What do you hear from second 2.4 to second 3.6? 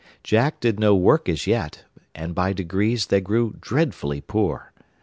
degrees they grew